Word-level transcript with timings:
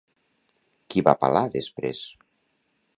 Qui 0.93 1.05
va 1.09 1.15
palar 1.25 1.45
després? 1.59 2.05